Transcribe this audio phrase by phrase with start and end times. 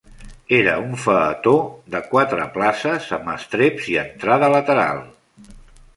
[0.59, 1.53] Era un faetó
[1.95, 5.07] de quatre places amb estreps i entrada lateral.